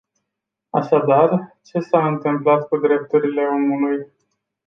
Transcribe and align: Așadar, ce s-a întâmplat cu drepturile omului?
Așadar, 0.69 1.57
ce 1.63 1.79
s-a 1.79 2.07
întâmplat 2.07 2.67
cu 2.67 2.77
drepturile 2.77 3.41
omului? 3.51 4.07